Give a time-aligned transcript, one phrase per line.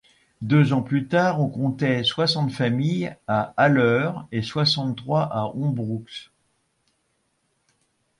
[0.41, 6.03] Deux ans plus tard on comptait soixante familles à Alleur et soixante-trois à Hombroux.